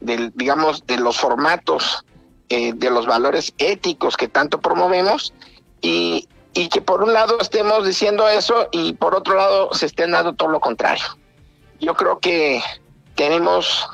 del, 0.00 0.32
digamos, 0.34 0.84
de 0.88 0.98
los 0.98 1.18
formatos, 1.18 2.04
eh, 2.48 2.72
de 2.74 2.90
los 2.90 3.06
valores 3.06 3.54
éticos 3.58 4.16
que 4.16 4.26
tanto 4.26 4.60
promovemos 4.60 5.32
y, 5.82 6.28
y 6.52 6.68
que 6.68 6.80
por 6.80 7.04
un 7.04 7.12
lado 7.12 7.38
estemos 7.40 7.86
diciendo 7.86 8.28
eso 8.28 8.68
y 8.72 8.94
por 8.94 9.14
otro 9.14 9.36
lado 9.36 9.72
se 9.72 9.86
estén 9.86 10.10
dando 10.10 10.32
todo 10.32 10.48
lo 10.48 10.58
contrario. 10.58 11.04
Yo 11.78 11.94
creo 11.94 12.18
que 12.18 12.60
tenemos 13.14 13.86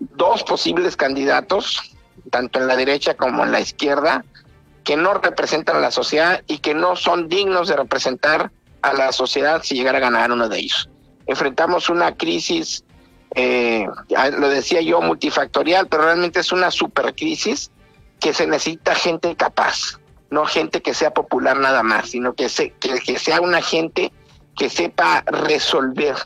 dos 0.00 0.42
posibles 0.44 0.96
candidatos, 0.96 1.94
tanto 2.30 2.60
en 2.60 2.66
la 2.66 2.76
derecha 2.76 3.14
como 3.14 3.44
en 3.44 3.52
la 3.52 3.60
izquierda, 3.60 4.24
que 4.84 4.96
no 4.96 5.14
representan 5.14 5.76
a 5.76 5.80
la 5.80 5.90
sociedad 5.90 6.42
y 6.46 6.58
que 6.58 6.74
no 6.74 6.96
son 6.96 7.28
dignos 7.28 7.68
de 7.68 7.76
representar 7.76 8.50
a 8.82 8.92
la 8.92 9.12
sociedad 9.12 9.62
si 9.62 9.74
llegara 9.74 9.98
a 9.98 10.00
ganar 10.00 10.32
uno 10.32 10.48
de 10.48 10.58
ellos. 10.58 10.88
Enfrentamos 11.26 11.90
una 11.90 12.16
crisis, 12.16 12.84
eh, 13.34 13.86
lo 14.38 14.48
decía 14.48 14.80
yo, 14.80 15.00
multifactorial, 15.00 15.88
pero 15.88 16.04
realmente 16.04 16.40
es 16.40 16.52
una 16.52 16.70
supercrisis 16.70 17.70
que 18.18 18.32
se 18.32 18.46
necesita 18.46 18.94
gente 18.94 19.36
capaz, 19.36 19.98
no 20.30 20.46
gente 20.46 20.80
que 20.80 20.94
sea 20.94 21.12
popular 21.12 21.58
nada 21.58 21.82
más, 21.82 22.10
sino 22.10 22.34
que, 22.34 22.48
se, 22.48 22.70
que, 22.70 22.98
que 23.00 23.18
sea 23.18 23.40
una 23.40 23.60
gente 23.60 24.12
que 24.56 24.70
sepa 24.70 25.22
resolver, 25.26 26.16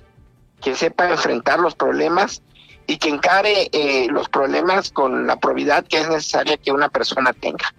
que 0.61 0.75
sepa 0.75 1.11
enfrentar 1.11 1.59
los 1.59 1.75
problemas 1.75 2.43
y 2.86 2.98
que 2.98 3.08
encare 3.08 3.68
eh, 3.72 4.06
los 4.10 4.28
problemas 4.28 4.90
con 4.90 5.26
la 5.26 5.36
probidad 5.36 5.86
que 5.86 6.00
es 6.00 6.08
necesaria 6.08 6.56
que 6.56 6.72
una 6.72 6.88
persona 6.88 7.32
tenga. 7.32 7.72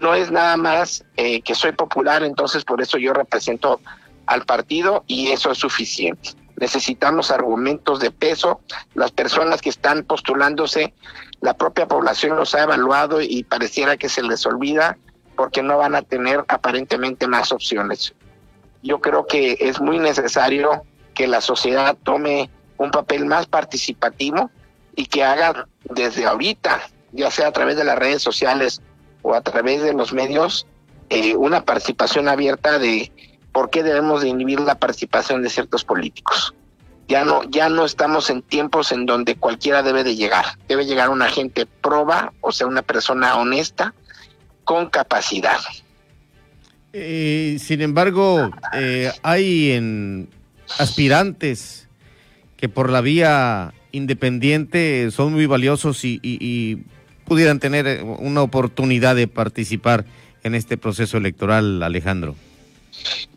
No 0.00 0.14
es 0.14 0.30
nada 0.30 0.56
más 0.56 1.04
eh, 1.16 1.42
que 1.42 1.54
soy 1.54 1.72
popular, 1.72 2.22
entonces 2.22 2.64
por 2.64 2.80
eso 2.80 2.98
yo 2.98 3.12
represento 3.12 3.80
al 4.26 4.44
partido 4.44 5.04
y 5.06 5.28
eso 5.28 5.50
es 5.50 5.58
suficiente. 5.58 6.30
Necesitamos 6.56 7.30
argumentos 7.30 8.00
de 8.00 8.10
peso. 8.10 8.60
Las 8.94 9.10
personas 9.10 9.62
que 9.62 9.70
están 9.70 10.04
postulándose, 10.04 10.94
la 11.40 11.54
propia 11.54 11.88
población 11.88 12.36
los 12.36 12.54
ha 12.54 12.62
evaluado 12.62 13.22
y 13.22 13.44
pareciera 13.44 13.96
que 13.96 14.08
se 14.08 14.22
les 14.22 14.44
olvida 14.46 14.98
porque 15.36 15.62
no 15.62 15.78
van 15.78 15.94
a 15.94 16.02
tener 16.02 16.44
aparentemente 16.48 17.26
más 17.26 17.50
opciones. 17.50 18.14
Yo 18.82 19.00
creo 19.00 19.26
que 19.26 19.56
es 19.58 19.80
muy 19.80 19.98
necesario 19.98 20.84
que 21.14 21.26
la 21.26 21.40
sociedad 21.40 21.96
tome 22.02 22.50
un 22.80 22.90
papel 22.90 23.26
más 23.26 23.46
participativo 23.46 24.50
y 24.96 25.04
que 25.04 25.22
haga 25.22 25.68
desde 25.84 26.24
ahorita, 26.24 26.80
ya 27.12 27.30
sea 27.30 27.48
a 27.48 27.52
través 27.52 27.76
de 27.76 27.84
las 27.84 27.98
redes 27.98 28.22
sociales 28.22 28.80
o 29.20 29.34
a 29.34 29.42
través 29.42 29.82
de 29.82 29.92
los 29.92 30.14
medios, 30.14 30.66
eh, 31.10 31.36
una 31.36 31.62
participación 31.62 32.26
abierta 32.26 32.78
de 32.78 33.12
por 33.52 33.68
qué 33.68 33.82
debemos 33.82 34.22
de 34.22 34.28
inhibir 34.28 34.60
la 34.60 34.78
participación 34.78 35.42
de 35.42 35.50
ciertos 35.50 35.84
políticos. 35.84 36.54
Ya 37.06 37.22
no, 37.22 37.42
ya 37.50 37.68
no 37.68 37.84
estamos 37.84 38.30
en 38.30 38.40
tiempos 38.40 38.92
en 38.92 39.04
donde 39.04 39.36
cualquiera 39.36 39.82
debe 39.82 40.02
de 40.02 40.16
llegar. 40.16 40.46
Debe 40.66 40.86
llegar 40.86 41.10
una 41.10 41.28
gente 41.28 41.66
proba, 41.66 42.32
o 42.40 42.50
sea, 42.50 42.66
una 42.66 42.80
persona 42.80 43.36
honesta, 43.36 43.92
con 44.64 44.88
capacidad. 44.88 45.58
Eh, 46.94 47.58
sin 47.60 47.82
embargo, 47.82 48.50
eh, 48.72 49.12
hay 49.22 49.72
en 49.72 50.30
aspirantes 50.78 51.79
que 52.60 52.68
por 52.68 52.90
la 52.90 53.00
vía 53.00 53.72
independiente 53.90 55.10
son 55.10 55.32
muy 55.32 55.46
valiosos 55.46 56.04
y, 56.04 56.84
pudieran 57.24 57.60
tener 57.60 57.86
eh, 57.86 58.02
una 58.02 58.42
oportunidad 58.42 59.14
de 59.14 59.28
participar 59.28 60.04
en 60.42 60.56
este 60.56 60.76
proceso 60.76 61.16
electoral, 61.16 61.80
Alejandro? 61.80 62.34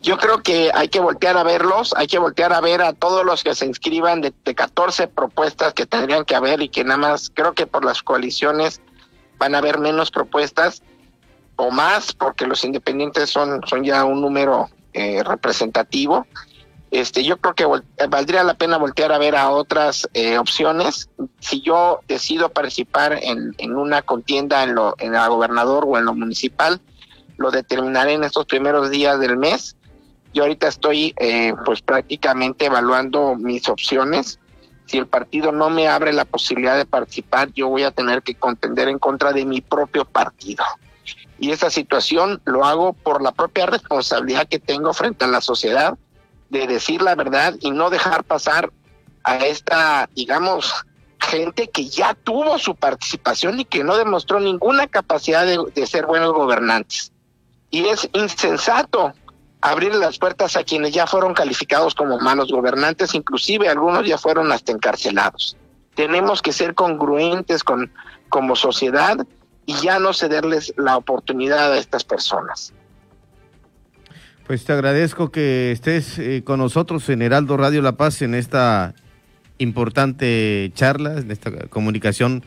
Yo 0.02 0.18
creo 0.18 0.42
que 0.42 0.72
hay 0.74 0.88
que 0.88 0.98
voltear 0.98 1.36
a 1.36 1.44
verlos, 1.44 1.94
hay 1.96 2.08
que 2.08 2.18
voltear 2.18 2.52
a 2.52 2.60
ver 2.60 2.82
a 2.82 2.92
todos 2.92 3.24
los 3.24 3.44
que 3.44 3.54
se 3.54 3.66
inscriban 3.66 4.20
de, 4.20 4.32
de 4.44 4.54
14 4.56 5.06
propuestas 5.06 5.74
que 5.74 5.86
tendrían 5.86 6.24
que 6.24 6.34
haber 6.34 6.60
y 6.60 6.68
que 6.68 6.82
nada 6.82 6.96
más 6.96 7.30
creo 7.32 7.52
que 7.52 7.68
por 7.68 7.84
las 7.84 8.02
coaliciones 8.02 8.80
van 9.38 9.54
a 9.54 9.58
haber 9.58 9.78
menos 9.78 10.10
propuestas 10.10 10.82
o 11.54 11.70
más 11.70 12.12
porque 12.12 12.46
los 12.46 12.64
independientes 12.64 13.30
son, 13.30 13.60
son 13.68 13.84
ya 13.84 14.04
un 14.04 14.20
número 14.20 14.70
eh, 14.92 15.22
representativo 15.22 16.26
este, 17.00 17.24
yo 17.24 17.38
creo 17.38 17.54
que 17.54 17.64
eh, 17.64 18.06
valdría 18.08 18.44
la 18.44 18.54
pena 18.54 18.76
voltear 18.76 19.10
a 19.12 19.18
ver 19.18 19.34
a 19.34 19.50
otras 19.50 20.08
eh, 20.14 20.38
opciones. 20.38 21.10
Si 21.40 21.60
yo 21.60 22.00
decido 22.06 22.50
participar 22.50 23.18
en, 23.20 23.54
en 23.58 23.76
una 23.76 24.02
contienda 24.02 24.62
en, 24.62 24.74
lo, 24.74 24.94
en 24.98 25.12
la 25.12 25.26
gobernador 25.26 25.84
o 25.88 25.98
en 25.98 26.04
lo 26.04 26.14
municipal, 26.14 26.80
lo 27.36 27.50
determinaré 27.50 28.12
en 28.12 28.22
estos 28.22 28.46
primeros 28.46 28.90
días 28.90 29.18
del 29.18 29.36
mes 29.36 29.76
Yo 30.32 30.44
ahorita 30.44 30.68
estoy 30.68 31.14
eh, 31.18 31.52
pues 31.64 31.82
prácticamente 31.82 32.66
evaluando 32.66 33.34
mis 33.34 33.68
opciones. 33.68 34.38
Si 34.86 34.98
el 34.98 35.06
partido 35.06 35.50
no 35.50 35.70
me 35.70 35.88
abre 35.88 36.12
la 36.12 36.26
posibilidad 36.26 36.76
de 36.76 36.86
participar, 36.86 37.52
yo 37.54 37.68
voy 37.68 37.82
a 37.82 37.90
tener 37.90 38.22
que 38.22 38.34
contender 38.34 38.88
en 38.88 38.98
contra 38.98 39.32
de 39.32 39.44
mi 39.44 39.60
propio 39.62 40.04
partido. 40.04 40.64
Y 41.38 41.50
esa 41.50 41.70
situación 41.70 42.40
lo 42.44 42.64
hago 42.64 42.92
por 42.92 43.20
la 43.20 43.32
propia 43.32 43.66
responsabilidad 43.66 44.46
que 44.46 44.60
tengo 44.60 44.92
frente 44.92 45.24
a 45.24 45.28
la 45.28 45.40
sociedad 45.40 45.98
de 46.54 46.66
decir 46.66 47.02
la 47.02 47.14
verdad 47.14 47.54
y 47.60 47.70
no 47.70 47.90
dejar 47.90 48.24
pasar 48.24 48.72
a 49.24 49.36
esta, 49.38 50.08
digamos, 50.14 50.72
gente 51.18 51.68
que 51.68 51.88
ya 51.88 52.14
tuvo 52.14 52.58
su 52.58 52.76
participación 52.76 53.60
y 53.60 53.64
que 53.64 53.82
no 53.82 53.96
demostró 53.96 54.40
ninguna 54.40 54.86
capacidad 54.86 55.44
de, 55.44 55.58
de 55.74 55.86
ser 55.86 56.06
buenos 56.06 56.32
gobernantes. 56.32 57.12
Y 57.70 57.86
es 57.86 58.08
insensato 58.12 59.12
abrir 59.60 59.94
las 59.94 60.18
puertas 60.18 60.56
a 60.56 60.62
quienes 60.62 60.92
ya 60.92 61.06
fueron 61.06 61.34
calificados 61.34 61.94
como 61.94 62.18
malos 62.18 62.52
gobernantes, 62.52 63.14
inclusive 63.14 63.68
algunos 63.68 64.06
ya 64.06 64.18
fueron 64.18 64.52
hasta 64.52 64.72
encarcelados. 64.72 65.56
Tenemos 65.94 66.42
que 66.42 66.52
ser 66.52 66.74
congruentes 66.74 67.64
con 67.64 67.92
como 68.28 68.56
sociedad 68.56 69.16
y 69.66 69.74
ya 69.74 69.98
no 69.98 70.12
cederles 70.12 70.74
la 70.76 70.96
oportunidad 70.96 71.72
a 71.72 71.78
estas 71.78 72.04
personas. 72.04 72.72
Pues 74.46 74.64
te 74.66 74.74
agradezco 74.74 75.30
que 75.30 75.72
estés 75.72 76.18
eh, 76.18 76.42
con 76.44 76.58
nosotros 76.58 77.08
en 77.08 77.22
Heraldo 77.22 77.56
Radio 77.56 77.80
La 77.80 77.92
Paz 77.92 78.20
en 78.20 78.34
esta 78.34 78.94
importante 79.56 80.70
charla, 80.74 81.14
en 81.14 81.30
esta 81.30 81.50
comunicación 81.68 82.44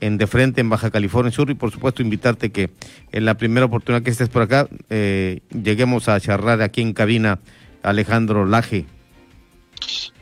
en 0.00 0.16
De 0.16 0.26
Frente 0.26 0.62
en 0.62 0.70
Baja 0.70 0.90
California 0.90 1.30
Sur 1.30 1.50
y 1.50 1.54
por 1.54 1.72
supuesto 1.72 2.00
invitarte 2.00 2.50
que 2.50 2.70
en 3.12 3.26
la 3.26 3.34
primera 3.34 3.66
oportunidad 3.66 4.02
que 4.02 4.08
estés 4.08 4.30
por 4.30 4.40
acá 4.40 4.66
eh, 4.88 5.40
lleguemos 5.50 6.08
a 6.08 6.18
charlar 6.18 6.62
aquí 6.62 6.80
en 6.80 6.94
cabina 6.94 7.38
Alejandro 7.82 8.46
Laje. 8.46 8.86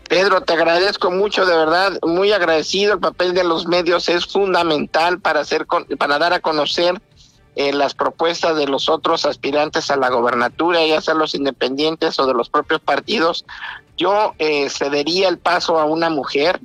Pedro, 0.08 0.40
te 0.40 0.54
agradezco 0.54 1.12
mucho, 1.12 1.46
de 1.46 1.54
verdad, 1.54 1.98
muy 2.02 2.32
agradecido. 2.32 2.94
El 2.94 3.00
papel 3.00 3.34
de 3.34 3.44
los 3.44 3.68
medios 3.68 4.08
es 4.08 4.26
fundamental 4.26 5.20
para 5.20 5.40
hacer, 5.40 5.66
para 5.98 6.18
dar 6.18 6.32
a 6.32 6.40
conocer 6.40 7.00
eh, 7.58 7.72
las 7.72 7.94
propuestas 7.94 8.56
de 8.56 8.66
los 8.66 8.88
otros 8.88 9.26
aspirantes 9.26 9.90
a 9.90 9.96
la 9.96 10.08
gobernatura, 10.08 10.86
ya 10.86 11.00
sean 11.00 11.18
los 11.18 11.34
independientes 11.34 12.18
o 12.18 12.26
de 12.26 12.34
los 12.34 12.48
propios 12.48 12.80
partidos. 12.80 13.44
Yo 13.96 14.34
eh, 14.38 14.70
cedería 14.70 15.28
el 15.28 15.38
paso 15.38 15.78
a 15.78 15.84
una 15.84 16.08
mujer. 16.08 16.60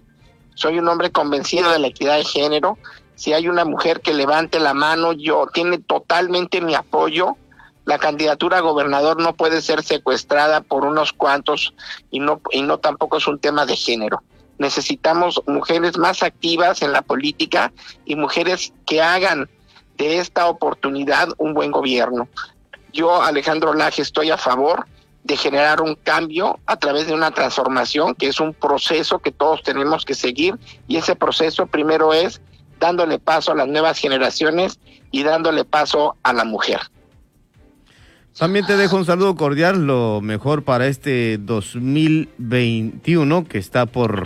Soy 0.56 0.80
un 0.80 0.88
hombre 0.88 1.12
convencido 1.12 1.72
de 1.72 1.80
la 1.80 1.88
equidad 1.88 2.18
de 2.18 2.26
género 2.26 2.78
si 3.16 3.34
hay 3.34 3.48
una 3.48 3.66
mujer 3.66 4.02
que 4.02 4.14
levante 4.14 4.60
la 4.60 4.74
mano, 4.74 5.14
yo 5.14 5.48
tiene 5.54 5.78
totalmente 5.78 6.62
mi 6.62 6.76
apoyo. 6.76 7.38
La 7.86 8.00
candidatura 8.00 8.58
a 8.58 8.62
gobernador 8.62 9.22
no 9.22 9.34
puede 9.36 9.62
ser 9.62 9.84
secuestrada 9.84 10.62
por 10.62 10.86
unos 10.86 11.14
cuantos 11.14 11.74
y 12.12 12.20
no 12.20 12.42
y 12.52 12.62
no 12.62 12.80
tampoco 12.80 13.18
es 13.18 13.28
un 13.28 13.40
tema 13.40 13.66
de 13.66 13.76
género. 13.76 14.24
Necesitamos 14.58 15.42
mujeres 15.48 15.98
más 15.98 16.24
activas 16.24 16.82
en 16.82 16.92
la 16.92 17.02
política 17.02 17.72
y 18.06 18.16
mujeres 18.16 18.74
que 18.86 19.02
hagan 19.02 19.50
de 19.98 20.18
esta 20.18 20.48
oportunidad 20.48 21.30
un 21.38 21.54
buen 21.54 21.72
gobierno. 21.72 22.28
Yo, 22.92 23.22
Alejandro 23.22 23.74
Laje, 23.74 24.02
estoy 24.02 24.32
a 24.32 24.38
favor 24.38 24.86
de 25.24 25.38
generar 25.38 25.82
un 25.82 25.96
cambio 25.96 26.60
a 26.66 26.78
través 26.78 27.08
de 27.08 27.14
una 27.14 27.32
transformación, 27.32 28.16
que 28.16 28.28
es 28.28 28.40
un 28.40 28.54
proceso 28.54 29.20
que 29.20 29.32
todos 29.32 29.64
tenemos 29.64 30.06
que 30.06 30.16
seguir, 30.16 30.56
y 30.88 30.98
ese 30.98 31.16
proceso 31.16 31.68
primero 31.68 32.14
es 32.14 32.42
dándole 32.80 33.20
paso 33.20 33.54
a 33.54 33.56
las 33.56 33.68
nuevas 33.68 33.98
generaciones 33.98 34.80
y 35.12 35.24
dándole 35.24 35.64
paso 35.64 36.18
a 36.24 36.34
la 36.34 36.44
mujer. 36.44 36.82
También 38.38 38.66
te 38.66 38.76
dejo 38.76 38.98
un 38.98 39.06
saludo 39.06 39.36
cordial, 39.36 39.86
lo 39.86 40.20
mejor 40.20 40.64
para 40.64 40.88
este 40.88 41.38
2021 41.38 43.46
que 43.46 43.60
está 43.60 43.86
por 43.86 44.24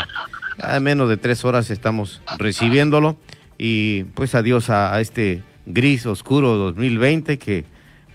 a 0.61 0.79
menos 0.79 1.09
de 1.09 1.17
tres 1.17 1.45
horas 1.45 1.69
estamos 1.69 2.21
recibiéndolo 2.37 3.17
y 3.57 4.05
pues 4.05 4.33
adiós 4.33 4.69
a, 4.69 4.99
este 5.01 5.43
gris 5.67 6.05
oscuro 6.05 6.55
2020 6.55 7.37
que 7.37 7.65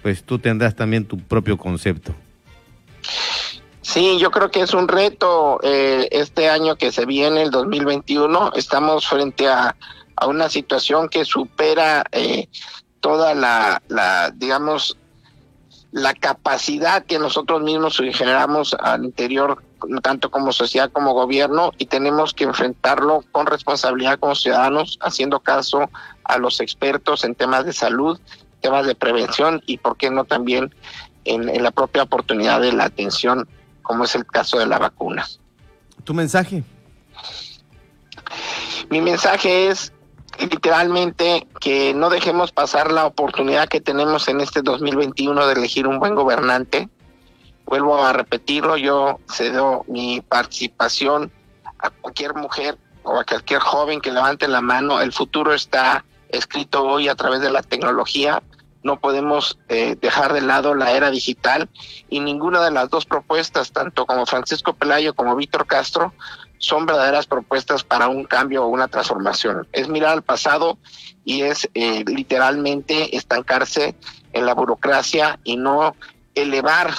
pues 0.03 0.25
tú 0.25 0.39
tendrás 0.39 0.75
también 0.75 1.05
tu 1.05 1.19
propio 1.19 1.57
concepto. 1.57 2.13
Sí, 3.83 4.19
yo 4.19 4.31
creo 4.31 4.51
que 4.51 4.63
es 4.63 4.75
un 4.75 4.89
reto 4.89 5.61
eh, 5.63 6.09
este 6.11 6.49
año 6.49 6.77
que 6.77 6.91
se 6.91 7.07
viene, 7.07 7.43
el 7.43 7.51
2021. 7.51 8.53
Estamos 8.55 9.07
frente 9.07 9.49
a 9.49 9.77
a 10.17 10.27
una 10.27 10.49
situación 10.49 11.09
que 11.09 11.25
supera 11.25 12.05
eh, 12.13 12.49
toda 13.01 13.35
la, 13.35 13.83
la, 13.89 14.31
digamos, 14.31 14.97
la 15.93 16.15
capacidad 16.15 17.05
que 17.05 17.19
nosotros 17.19 17.63
mismos 17.63 17.99
generamos 17.99 18.75
al 18.81 19.05
interior, 19.05 19.63
tanto 20.03 20.31
como 20.31 20.53
sociedad 20.53 20.91
como 20.91 21.13
gobierno, 21.13 21.73
y 21.77 21.87
tenemos 21.87 22.33
que 22.33 22.45
enfrentarlo 22.45 23.23
con 23.31 23.47
responsabilidad 23.47 24.19
como 24.19 24.35
ciudadanos, 24.35 24.99
haciendo 25.03 25.41
caso 25.41 25.91
a 26.25 26.39
los 26.39 26.61
expertos 26.61 27.25
en 27.25 27.35
temas 27.35 27.67
de 27.67 27.75
salud, 27.75 28.19
temas 28.63 28.87
de 28.87 28.95
prevención 28.95 29.63
y, 29.67 29.77
por 29.77 29.99
qué 29.99 30.11
no, 30.11 30.25
también 30.25 30.75
en, 31.25 31.49
en 31.49 31.63
la 31.63 31.71
propia 31.71 32.05
oportunidad 32.05 32.61
de 32.63 32.73
la 32.73 32.85
atención, 32.85 33.47
como 33.83 34.05
es 34.05 34.15
el 34.15 34.25
caso 34.25 34.59
de 34.59 34.67
la 34.67 34.79
vacuna. 34.79 35.27
¿Tu 36.05 36.15
mensaje? 36.15 36.65
Mi 38.89 39.03
mensaje 39.03 39.69
es 39.69 39.93
literalmente 40.39 41.47
que 41.61 41.95
no 41.95 42.11
dejemos 42.11 42.53
pasar 42.53 42.91
la 42.93 43.07
oportunidad 43.07 43.69
que 43.69 43.81
tenemos 43.81 44.29
en 44.29 44.41
este 44.41 44.63
2021 44.63 45.47
de 45.47 45.53
elegir 45.55 45.87
un 45.87 45.99
buen 45.99 46.15
gobernante. 46.15 46.89
Vuelvo 47.65 48.05
a 48.05 48.13
repetirlo, 48.13 48.77
yo 48.77 49.21
cedo 49.31 49.85
mi 49.87 50.21
participación 50.21 51.33
a 51.79 51.91
cualquier 51.91 52.35
mujer 52.35 52.79
o 53.03 53.19
a 53.19 53.25
cualquier 53.25 53.61
joven 53.61 54.01
que 54.01 54.13
levante 54.13 54.49
la 54.49 54.61
mano. 54.61 55.01
El 55.01 55.13
futuro 55.13 55.53
está 55.53 56.05
escrito 56.29 56.85
hoy 56.85 57.09
a 57.09 57.15
través 57.15 57.41
de 57.41 57.51
la 57.51 57.63
tecnología. 57.63 58.43
No 58.83 58.99
podemos 58.99 59.59
eh, 59.69 59.97
dejar 60.01 60.33
de 60.33 60.41
lado 60.41 60.75
la 60.75 60.93
era 60.93 61.11
digital 61.11 61.69
y 62.09 62.21
ninguna 62.21 62.65
de 62.65 62.73
las 62.73 62.91
dos 62.91 63.07
propuestas, 63.07 63.73
tanto 63.73 64.07
como 64.07 64.27
Francisco 64.27 64.73
Pelayo 64.75 65.15
como 65.15 65.37
Víctor 65.37 65.67
Castro, 65.67 66.13
son 66.63 66.87
verdaderas 66.87 67.27
propuestas 67.27 67.83
para 67.83 68.07
un 68.07 68.23
cambio 68.23 68.65
o 68.65 68.69
una 68.69 68.87
transformación. 68.87 69.67
Es 69.73 69.89
mirar 69.89 70.13
al 70.13 70.23
pasado 70.23 70.79
y 71.25 71.43
es 71.43 71.69
eh, 71.75 72.05
literalmente 72.07 73.17
estancarse 73.17 73.97
en 74.33 74.47
la 74.47 74.55
burocracia 74.55 75.41
y 75.43 75.57
no 75.57 75.97
elevar 76.37 76.95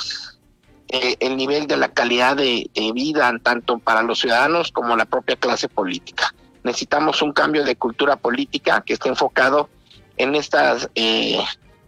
eh, 0.90 1.16
el 1.22 1.38
nivel 1.38 1.66
de 1.68 1.78
la 1.78 1.88
calidad 1.88 2.36
de, 2.36 2.70
vida 2.94 3.34
tanto 3.42 3.80
para 3.80 4.04
los 4.04 4.20
ciudadanos 4.20 4.70
como 4.74 4.98
la 4.98 5.06
propia 5.06 5.38
clase 5.38 5.70
política. 5.70 6.36
Necesitamos 6.64 7.22
un 7.22 7.32
cambio 7.32 7.64
de 7.64 7.78
cultura 7.78 8.18
política 8.18 8.84
que 8.86 8.94
esté 8.94 9.08
enfocado 9.08 9.70
en 10.18 10.36
estas 10.36 10.90
eh, 10.94 11.42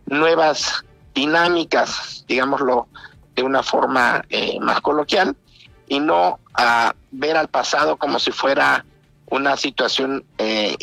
nuevas 0.06 0.86
dinámicas, 1.14 2.24
digámoslo 2.26 2.88
de 3.36 3.44
una 3.44 3.64
forma 3.64 4.24
más 4.62 4.80
coloquial, 4.80 5.36
y 5.88 6.00
no 6.00 6.40
a 6.54 6.94
ver 7.12 7.38
al 7.38 7.48
pasado 7.48 7.98
como 7.98 8.20
si 8.20 8.32
fuera 8.32 8.86
una 9.28 9.58
situación 9.58 10.24
eh, 10.38 10.76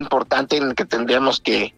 importante 0.00 0.56
en 0.56 0.64
el 0.70 0.74
que 0.74 0.84
tendríamos 0.84 1.40
que, 1.40 1.74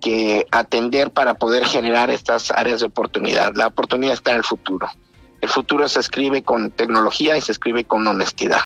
que 0.00 0.46
atender 0.50 1.10
para 1.10 1.34
poder 1.34 1.64
generar 1.66 2.10
estas 2.10 2.50
áreas 2.50 2.80
de 2.80 2.86
oportunidad. 2.86 3.54
La 3.54 3.68
oportunidad 3.68 4.14
está 4.14 4.32
en 4.32 4.38
el 4.38 4.44
futuro. 4.44 4.88
El 5.46 5.52
futuro 5.52 5.88
se 5.88 6.00
escribe 6.00 6.42
con 6.42 6.72
tecnología 6.72 7.36
y 7.36 7.40
se 7.40 7.52
escribe 7.52 7.84
con 7.84 8.04
honestidad. 8.04 8.54